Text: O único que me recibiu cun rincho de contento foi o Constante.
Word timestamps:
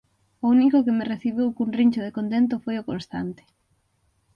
O 0.43 0.45
único 0.55 0.83
que 0.85 0.95
me 0.97 1.09
recibiu 1.13 1.47
cun 1.55 1.69
rincho 1.79 2.01
de 2.03 2.15
contento 2.17 2.55
foi 2.63 2.75
o 2.79 2.87
Constante. 2.89 3.43